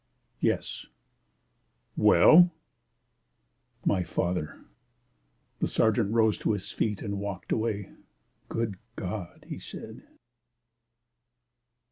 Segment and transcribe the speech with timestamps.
[0.39, 0.87] "Yes."
[1.95, 2.49] "Well?"
[3.85, 4.61] "My father."
[5.59, 7.91] The sergeant rose to his feet and walked away.
[8.49, 10.01] "Good God!" he said.